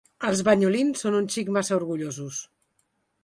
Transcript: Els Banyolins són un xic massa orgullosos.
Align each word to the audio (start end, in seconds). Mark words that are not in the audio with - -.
Els 0.27 0.39
Banyolins 0.45 1.03
són 1.05 1.17
un 1.17 1.27
xic 1.35 1.53
massa 1.57 1.77
orgullosos. 1.79 2.43